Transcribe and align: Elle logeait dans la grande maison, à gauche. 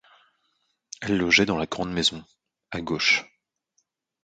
Elle 1.03 1.15
logeait 1.19 1.45
dans 1.45 1.57
la 1.59 1.67
grande 1.67 1.93
maison, 1.93 2.25
à 2.71 2.81
gauche. 2.81 3.23